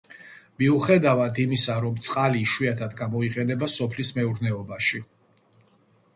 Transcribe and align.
მიუხედავად 0.61 1.41
იმისა, 1.43 1.75
რომ 1.85 1.99
წყალი 2.07 2.41
იშვიათად 2.47 2.97
გამოიყენება 3.03 3.71
სოფლის 3.75 4.13
მეურნეობაში. 4.19 5.05